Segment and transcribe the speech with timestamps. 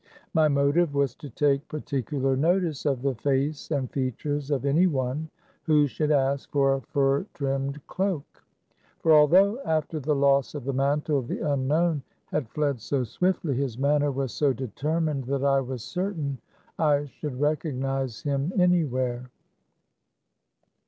[0.33, 4.87] My motive was to take par ticular notice of the face and features of any
[4.87, 5.29] one
[5.61, 8.43] who should ask for a fur trimmed cloak.
[9.01, 12.01] For although after the loss of the mantle, the Unknown
[12.31, 16.39] had fled so swiftly, his manner was so determined that I was certain
[16.79, 19.29] I should recog nize him anywhere.